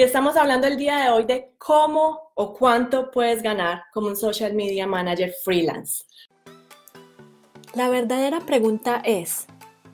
[0.00, 4.16] y estamos hablando el día de hoy de cómo o cuánto puedes ganar como un
[4.16, 6.04] social media manager freelance.
[7.74, 9.44] La verdadera pregunta es,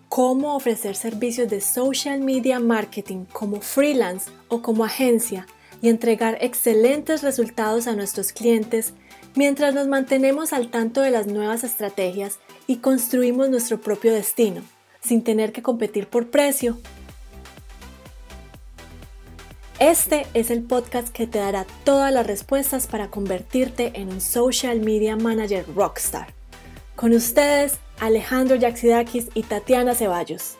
[0.08, 5.44] ¿cómo ofrecer servicios de social media marketing como freelance o como agencia
[5.82, 8.94] y entregar excelentes resultados a nuestros clientes
[9.34, 12.38] mientras nos mantenemos al tanto de las nuevas estrategias
[12.68, 14.62] y construimos nuestro propio destino,
[15.00, 16.78] sin tener que competir por precio?
[19.78, 24.80] Este es el podcast que te dará todas las respuestas para convertirte en un social
[24.80, 26.32] media manager rockstar.
[26.94, 30.56] Con ustedes, Alejandro Yaxidakis y Tatiana Ceballos.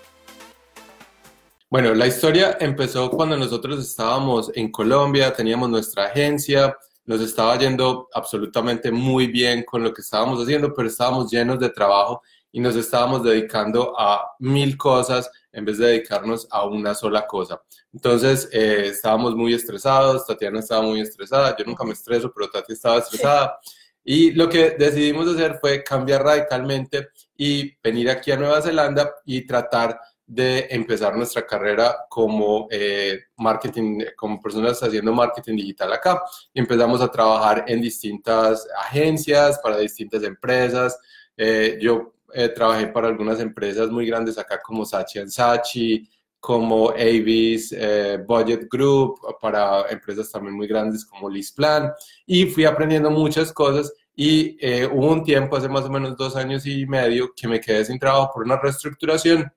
[1.71, 6.77] Bueno, la historia empezó cuando nosotros estábamos en Colombia, teníamos nuestra agencia,
[7.07, 11.71] nos estaba yendo absolutamente muy bien con lo que estábamos haciendo, pero estábamos llenos de
[11.71, 12.21] trabajo
[12.53, 17.61] y nos estábamos dedicando a mil cosas en vez de dedicarnos a una sola cosa.
[17.93, 22.75] Entonces, eh, estábamos muy estresados, Tatiana estaba muy estresada, yo nunca me estreso, pero Tati
[22.75, 23.59] estaba estresada.
[24.05, 29.47] Y lo que decidimos hacer fue cambiar radicalmente y venir aquí a Nueva Zelanda y
[29.47, 36.23] tratar de empezar nuestra carrera como eh, marketing, como personas haciendo marketing digital acá.
[36.53, 40.99] Y empezamos a trabajar en distintas agencias, para distintas empresas.
[41.35, 46.09] Eh, yo eh, trabajé para algunas empresas muy grandes acá como Sachi Sachi,
[46.41, 51.93] como Avis eh, Budget Group, para empresas también muy grandes como Lisplan,
[52.25, 56.37] y fui aprendiendo muchas cosas y eh, hubo un tiempo, hace más o menos dos
[56.37, 59.53] años y medio, que me quedé sin trabajo por una reestructuración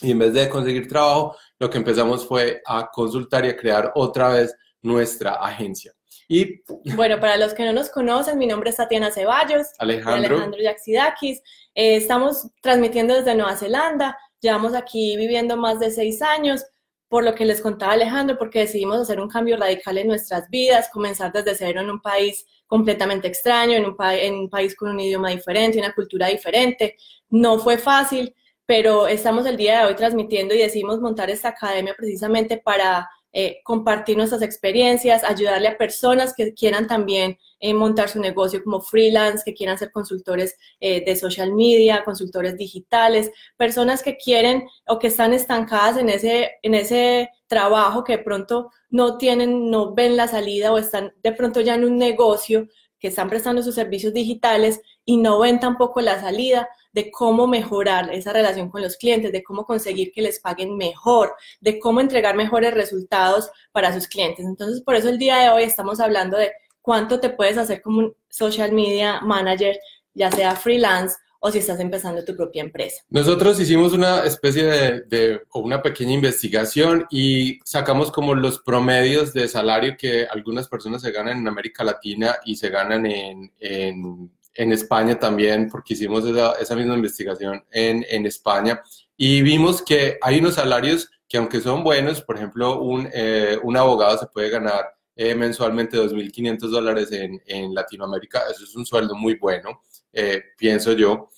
[0.00, 3.92] y en vez de conseguir trabajo, lo que empezamos fue a consultar y a crear
[3.94, 5.92] otra vez nuestra agencia.
[6.30, 6.62] Y
[6.94, 11.42] bueno, para los que no nos conocen, mi nombre es Tatiana Ceballos, Alejandro, Alejandro Yaxidakis.
[11.74, 14.18] Eh, estamos transmitiendo desde Nueva Zelanda.
[14.40, 16.66] Llevamos aquí viviendo más de seis años,
[17.08, 20.90] por lo que les contaba Alejandro, porque decidimos hacer un cambio radical en nuestras vidas,
[20.92, 25.00] comenzar desde cero en un país completamente extraño, en un, en un país con un
[25.00, 26.96] idioma diferente, una cultura diferente.
[27.30, 28.34] No fue fácil,
[28.66, 33.60] pero estamos el día de hoy transmitiendo y decidimos montar esta academia precisamente para eh,
[33.62, 39.42] compartir nuestras experiencias, ayudarle a personas que quieran también eh, montar su negocio como freelance,
[39.44, 45.08] que quieran ser consultores eh, de social media, consultores digitales, personas que quieren o que
[45.08, 50.28] están estancadas en ese, en ese trabajo que de pronto no tienen, no ven la
[50.28, 52.68] salida o están de pronto ya en un negocio
[52.98, 58.12] que están prestando sus servicios digitales y no ven tampoco la salida de cómo mejorar
[58.12, 62.36] esa relación con los clientes, de cómo conseguir que les paguen mejor, de cómo entregar
[62.36, 64.44] mejores resultados para sus clientes.
[64.44, 66.52] Entonces, por eso el día de hoy estamos hablando de
[66.82, 69.78] cuánto te puedes hacer como un social media manager,
[70.12, 73.02] ya sea freelance o si estás empezando tu propia empresa.
[73.08, 74.64] Nosotros hicimos una especie
[75.06, 81.12] de, una pequeña investigación y sacamos como los promedios de salario que algunas personas se
[81.12, 86.94] ganan en América Latina y se ganan en en España también, porque hicimos esa, misma
[86.94, 88.82] investigación en, en, España,
[89.16, 93.76] y vimos que hay unos salarios que aunque son buenos, por ejemplo, un, eh, un
[93.76, 99.14] abogado se puede ganar eh, mensualmente 2.500 dólares en, en, Latinoamérica, eso es un sueldo
[99.14, 99.80] muy bueno,
[100.12, 101.30] eh, pienso yo,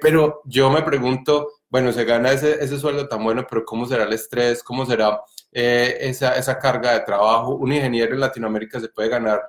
[0.00, 4.04] pero yo me pregunto, bueno, se gana ese, ese, sueldo tan bueno, pero ¿cómo será
[4.04, 4.62] el estrés?
[4.62, 5.20] ¿Cómo será
[5.50, 7.56] esa, esa carga de trabajo?
[7.56, 9.40] Un ingeniero en Latinoamérica se puede ganar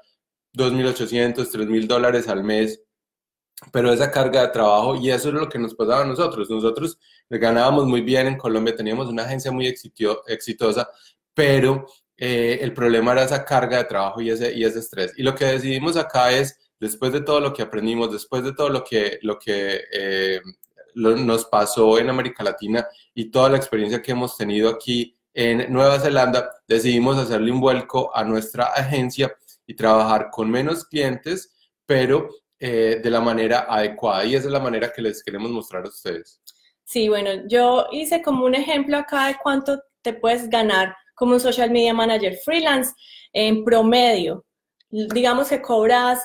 [0.56, 2.80] 2.800, 3.000 dólares al mes
[3.72, 6.50] pero esa carga de trabajo, y eso es lo que nos pasaba a nosotros.
[6.50, 6.98] Nosotros
[7.30, 10.90] ganábamos muy bien en Colombia, teníamos una agencia muy exitosa,
[11.34, 11.86] pero
[12.18, 15.14] eh, el problema era esa carga de trabajo y ese, y ese estrés.
[15.18, 18.70] Y lo que decidimos acá es, después de todo lo que aprendimos, después de todo
[18.70, 20.42] lo que, lo que eh,
[20.96, 26.00] nos pasó en América Latina y toda la experiencia que hemos tenido aquí en Nueva
[26.00, 29.36] Zelanda, decidimos hacerle un vuelco a nuestra agencia
[29.66, 31.52] y trabajar con menos clientes,
[31.86, 32.30] pero
[32.66, 35.90] eh, de la manera adecuada y esa es la manera que les queremos mostrar a
[35.90, 36.40] ustedes.
[36.86, 41.42] Sí, bueno, yo hice como un ejemplo acá de cuánto te puedes ganar como un
[41.42, 42.94] social media manager freelance
[43.34, 44.46] en promedio.
[44.90, 46.24] Digamos que cobras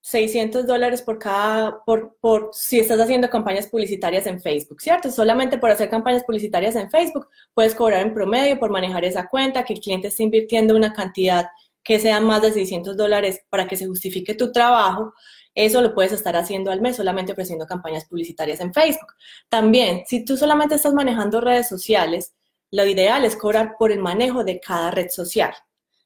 [0.00, 5.10] 600 eh, dólares por cada, por, por si estás haciendo campañas publicitarias en Facebook, ¿cierto?
[5.10, 9.64] Solamente por hacer campañas publicitarias en Facebook puedes cobrar en promedio por manejar esa cuenta,
[9.64, 11.48] que el cliente esté invirtiendo una cantidad
[11.86, 15.14] que sean más de 600 dólares para que se justifique tu trabajo,
[15.54, 19.14] eso lo puedes estar haciendo al mes solamente ofreciendo campañas publicitarias en Facebook.
[19.48, 22.34] También, si tú solamente estás manejando redes sociales,
[22.72, 25.54] lo ideal es cobrar por el manejo de cada red social.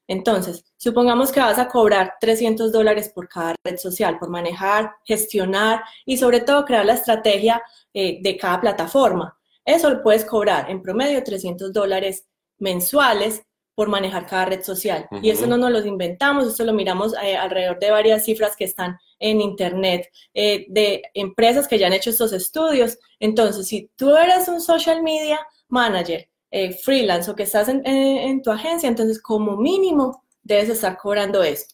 [0.06, 5.82] Entonces, supongamos que vas a cobrar 300 dólares por cada red social, por manejar, gestionar
[6.04, 7.62] y sobre todo crear la estrategia
[7.94, 9.38] eh, de cada plataforma.
[9.64, 12.26] Eso lo puedes cobrar en promedio 300 dólares
[12.58, 13.42] mensuales
[13.74, 15.06] por manejar cada red social.
[15.22, 18.64] Y eso no nos lo inventamos, eso lo miramos eh, alrededor de varias cifras que
[18.64, 22.98] están en Internet eh, de empresas que ya han hecho estos estudios.
[23.18, 28.42] Entonces, si tú eres un social media manager, eh, freelance o que estás en, en,
[28.42, 31.66] tu agencia, entonces como mínimo debes estar cobrando eso.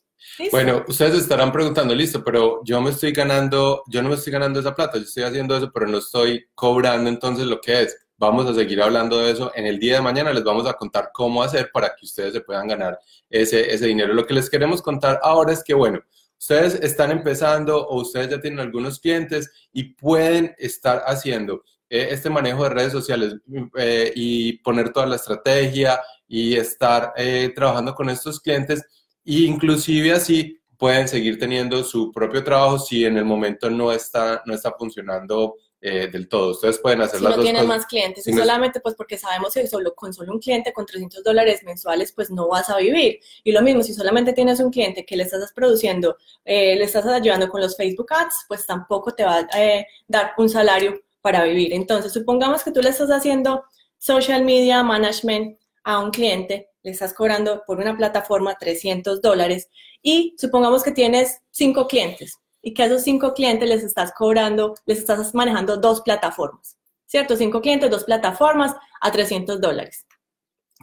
[0.51, 4.61] Bueno, ustedes estarán preguntando, listo, pero yo me estoy ganando, yo no me estoy ganando
[4.61, 8.06] esa plata, yo estoy haciendo eso, pero no estoy cobrando entonces lo que es.
[8.19, 9.53] Vamos a seguir hablando de eso.
[9.55, 12.41] En el día de mañana les vamos a contar cómo hacer para que ustedes se
[12.41, 12.99] puedan ganar
[13.29, 14.15] ese, ese dinero.
[14.15, 16.01] Lo que les queremos contar ahora es que, bueno,
[16.39, 22.31] ustedes están empezando o ustedes ya tienen algunos clientes y pueden estar haciendo eh, este
[22.31, 23.37] manejo de redes sociales
[23.77, 28.85] eh, y poner toda la estrategia y estar eh, trabajando con estos clientes
[29.25, 34.43] e inclusive así pueden seguir teniendo su propio trabajo si en el momento no está,
[34.47, 36.53] no está funcionando eh, del todo.
[36.53, 39.67] Ustedes pueden hacer si las no tienen más clientes, y solamente pues porque sabemos que
[39.67, 43.21] solo, con solo un cliente con 300 dólares mensuales pues no vas a vivir.
[43.45, 47.07] Y lo mismo, si solamente tienes un cliente que le estás produciendo, eh, le estás
[47.07, 51.45] ayudando con los Facebook Ads, pues tampoco te va a eh, dar un salario para
[51.45, 51.73] vivir.
[51.73, 53.65] Entonces, supongamos que tú le estás haciendo
[53.99, 59.69] social media management a un cliente le estás cobrando por una plataforma 300 dólares
[60.03, 64.75] y supongamos que tienes cinco clientes y que a esos cinco clientes les estás cobrando,
[64.87, 66.77] les estás manejando dos plataformas,
[67.07, 67.37] ¿cierto?
[67.37, 70.05] Cinco clientes, dos plataformas a 300 dólares.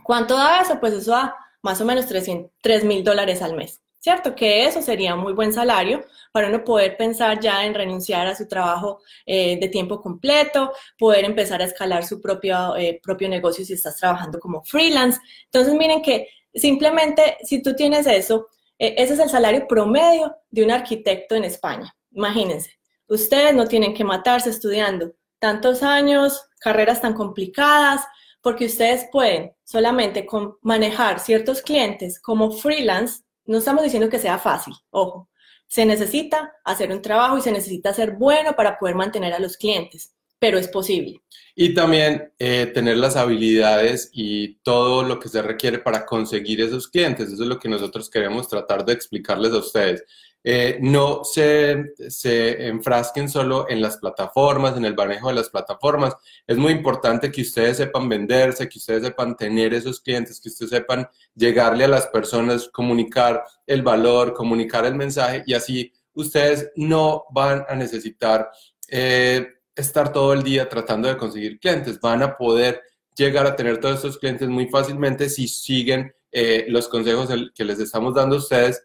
[0.02, 0.80] ¿Cuánto da eso?
[0.80, 3.82] Pues eso da más o menos 3 mil dólares al mes.
[4.00, 4.34] ¿cierto?
[4.34, 8.36] Que eso sería un muy buen salario para uno poder pensar ya en renunciar a
[8.36, 13.64] su trabajo eh, de tiempo completo, poder empezar a escalar su propio, eh, propio negocio
[13.64, 15.20] si estás trabajando como freelance.
[15.46, 18.48] Entonces, miren que simplemente si tú tienes eso,
[18.88, 21.96] ese es el salario promedio de un arquitecto en España.
[22.12, 22.72] Imagínense,
[23.08, 28.06] ustedes no tienen que matarse estudiando tantos años, carreras tan complicadas,
[28.42, 30.28] porque ustedes pueden solamente
[30.62, 35.30] manejar ciertos clientes como freelance no estamos diciendo que sea fácil, ojo.
[35.68, 39.58] Se necesita hacer un trabajo y se necesita ser bueno para poder mantener a los
[39.58, 41.22] clientes, pero es posible.
[41.56, 46.90] Y también eh, tener las habilidades y todo lo que se requiere para conseguir esos
[46.90, 47.32] clientes.
[47.32, 50.04] Eso es lo que nosotros queremos tratar de explicarles a ustedes.
[50.44, 56.14] Eh, no se, se, enfrasquen solo en las plataformas, en el manejo de las plataformas.
[56.46, 60.72] Es muy importante que ustedes sepan venderse, que ustedes sepan tener esos clientes, que ustedes
[60.72, 67.24] sepan llegarle a las personas, comunicar el valor, comunicar el mensaje y así ustedes no
[67.32, 68.52] van a necesitar
[68.90, 72.00] eh, estar todo el día tratando de conseguir clientes.
[72.00, 72.82] Van a poder
[73.16, 77.80] llegar a tener todos esos clientes muy fácilmente si siguen eh, los consejos que les
[77.80, 78.84] estamos dando a ustedes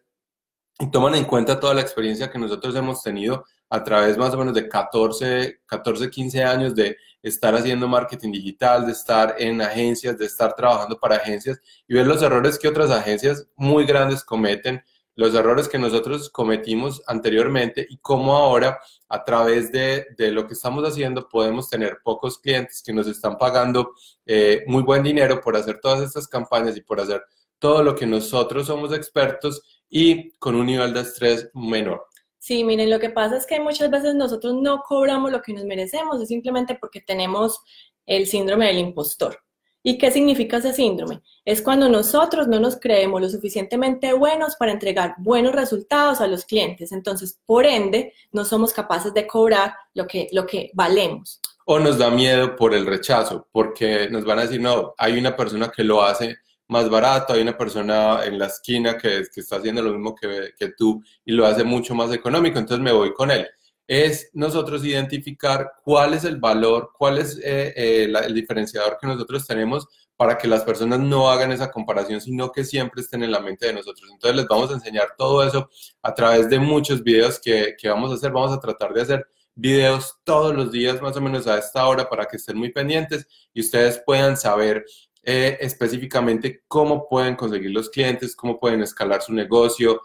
[0.78, 4.38] y toman en cuenta toda la experiencia que nosotros hemos tenido a través más o
[4.38, 10.16] menos de 14, 14, 15 años de estar haciendo marketing digital, de estar en agencias,
[10.16, 14.82] de estar trabajando para agencias y ver los errores que otras agencias muy grandes cometen,
[15.18, 18.78] los errores que nosotros cometimos anteriormente y cómo ahora
[19.08, 23.36] a través de, de lo que estamos haciendo podemos tener pocos clientes que nos están
[23.36, 23.94] pagando
[24.24, 27.20] eh, muy buen dinero por hacer todas estas campañas y por hacer
[27.58, 29.60] todo lo que nosotros somos expertos
[29.90, 32.06] y con un nivel de estrés menor.
[32.38, 35.64] Sí, miren, lo que pasa es que muchas veces nosotros no cobramos lo que nos
[35.64, 37.58] merecemos, es simplemente porque tenemos
[38.06, 39.36] el síndrome del impostor.
[39.82, 41.22] ¿Y qué significa ese síndrome?
[41.44, 46.44] Es cuando nosotros no nos creemos lo suficientemente buenos para entregar buenos resultados a los
[46.44, 46.92] clientes.
[46.92, 51.40] Entonces, por ende, no somos capaces de cobrar lo que, lo que valemos.
[51.64, 55.36] O nos da miedo por el rechazo, porque nos van a decir, no, hay una
[55.36, 56.36] persona que lo hace
[56.68, 60.50] más barato, hay una persona en la esquina que, que está haciendo lo mismo que,
[60.58, 63.48] que, tú y lo hace mucho más económico, entonces me voy con él.
[63.88, 69.46] Es nosotros identificar cuál es el valor, cuál es eh, eh, el diferenciador que nosotros
[69.46, 73.40] tenemos para que las personas no hagan esa comparación, sino que siempre estén en la
[73.40, 74.10] mente de nosotros.
[74.12, 75.70] Entonces les vamos a enseñar todo eso
[76.02, 78.30] a través de muchos videos que, que vamos a hacer.
[78.30, 82.10] Vamos a tratar de hacer videos todos los días más o menos a esta hora
[82.10, 84.84] para que estén muy pendientes y ustedes puedan saber
[85.22, 90.02] eh, específicamente cómo pueden conseguir los clientes, cómo pueden escalar su negocio,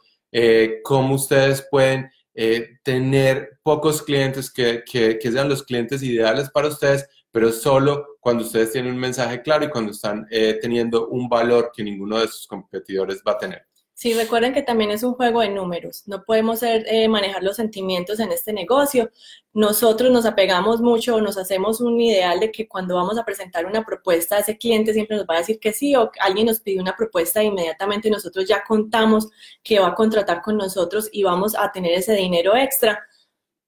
[0.83, 6.67] cómo ustedes pueden eh, tener pocos clientes que, que, que, sean los clientes ideales para
[6.67, 10.27] ustedes, pero solo cuando ustedes tienen un mensaje claro y cuando están
[10.61, 13.65] teniendo un valor que ninguno de sus competidores va a tener.
[13.95, 16.03] Sí, recuerden que también es un juego de números.
[16.07, 19.11] No podemos ser, eh, manejar los sentimientos en este negocio.
[19.53, 23.85] Nosotros nos apegamos mucho nos hacemos un ideal de que cuando vamos a presentar una
[23.85, 26.95] propuesta, ese cliente siempre nos va a decir que sí o alguien nos pide una
[26.95, 29.29] propuesta e inmediatamente nosotros ya contamos
[29.63, 33.07] que va a contratar con nosotros y vamos a tener ese dinero extra.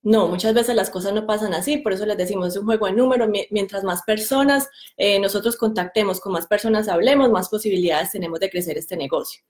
[0.05, 2.85] No, muchas veces las cosas no pasan así, por eso les decimos, es un juego
[2.85, 8.39] de números, mientras más personas eh, nosotros contactemos, con más personas hablemos, más posibilidades tenemos
[8.39, 9.41] de crecer este negocio.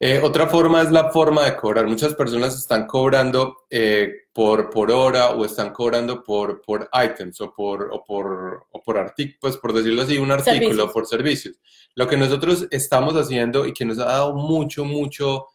[0.00, 1.86] Eh, otra forma es la forma de cobrar.
[1.86, 7.54] Muchas personas están cobrando eh, por, por hora o están cobrando por, por items o
[7.54, 11.54] por, o por, o por artículos, pues por decirlo así, un artículo, por servicios.
[11.94, 15.46] Lo que nosotros estamos haciendo y que nos ha dado mucho, mucho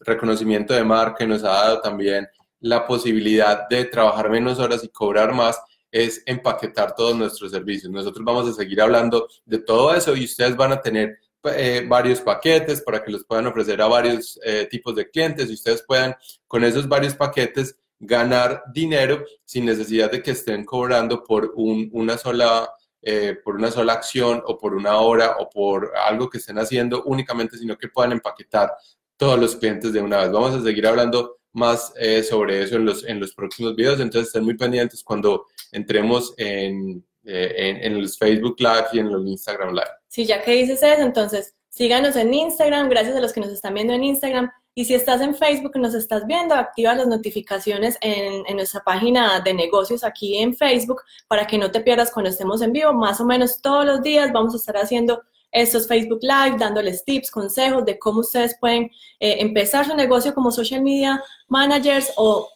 [0.00, 2.26] reconocimiento de marca y nos ha dado también
[2.60, 7.90] la posibilidad de trabajar menos horas y cobrar más es empaquetar todos nuestros servicios.
[7.90, 12.20] Nosotros vamos a seguir hablando de todo eso y ustedes van a tener eh, varios
[12.20, 16.14] paquetes para que los puedan ofrecer a varios eh, tipos de clientes y ustedes puedan
[16.46, 22.70] con esos varios paquetes ganar dinero sin necesidad de que estén cobrando por una sola
[23.02, 27.02] eh, por una sola acción o por una hora o por algo que estén haciendo
[27.04, 28.74] únicamente, sino que puedan empaquetar
[29.16, 30.30] todos los clientes de una vez.
[30.30, 34.28] Vamos a seguir hablando más eh, sobre eso en los, en los próximos videos, entonces
[34.28, 39.26] estén muy pendientes cuando entremos en, eh, en, en, los Facebook Live y en los
[39.26, 39.90] Instagram Live.
[40.08, 43.74] Sí, ya que dices eso, entonces síganos en Instagram, gracias a los que nos están
[43.74, 44.50] viendo en Instagram.
[44.72, 48.80] Y si estás en Facebook y nos estás viendo, activa las notificaciones en, en, nuestra
[48.80, 52.92] página de negocios aquí en Facebook para que no te pierdas cuando estemos en vivo.
[52.92, 57.30] Más o menos todos los días vamos a estar haciendo estos Facebook Live, dándoles tips,
[57.30, 58.84] consejos de cómo ustedes pueden
[59.18, 62.48] eh, empezar su negocio como social media managers o,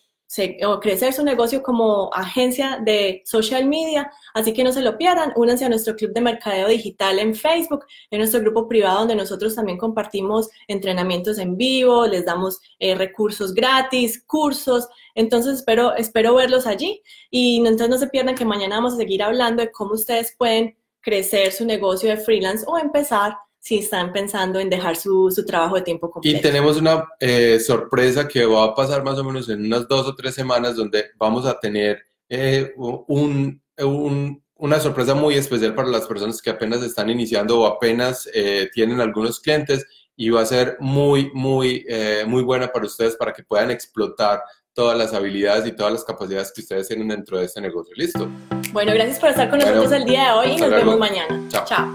[0.81, 4.11] crecer su negocio como agencia de social media.
[4.33, 7.85] Así que no se lo pierdan, únanse a nuestro club de mercadeo digital en Facebook,
[8.11, 13.55] en nuestro grupo privado donde nosotros también compartimos entrenamientos en vivo, les damos eh, recursos
[13.55, 14.89] gratis, cursos.
[15.15, 19.23] Entonces espero, espero verlos allí y entonces no se pierdan que mañana vamos a seguir
[19.23, 24.59] hablando de cómo ustedes pueden crecer su negocio de freelance o empezar si están pensando
[24.59, 26.37] en dejar su, su trabajo de tiempo completo.
[26.37, 30.07] Y tenemos una eh, sorpresa que va a pasar más o menos en unas dos
[30.07, 35.89] o tres semanas donde vamos a tener eh, un, un, una sorpresa muy especial para
[35.89, 40.47] las personas que apenas están iniciando o apenas eh, tienen algunos clientes y va a
[40.47, 41.87] ser muy, muy,
[42.27, 44.43] muy buena para ustedes para que puedan explotar
[44.73, 47.95] todas las habilidades y todas las capacidades que ustedes tienen dentro de este negocio.
[47.97, 48.31] ¿Listo?
[48.75, 51.41] Bueno, gracias por estar con nosotros el día de hoy y nos vemos mañana.
[51.49, 51.87] Chao.